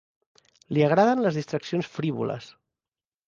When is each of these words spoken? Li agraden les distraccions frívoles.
Li 0.77 0.83
agraden 0.85 1.21
les 1.27 1.37
distraccions 1.39 1.91
frívoles. 1.99 2.49